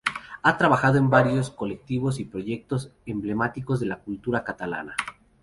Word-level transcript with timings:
Ha 0.41 0.57
trabajado 0.57 0.97
en 0.97 1.11
varios 1.11 1.51
colectivos 1.51 2.19
y 2.19 2.25
proyectos 2.25 2.91
emblemáticos 3.05 3.79
de 3.79 3.85
la 3.85 3.99
cultura 3.99 4.43
catalana. 4.43 4.95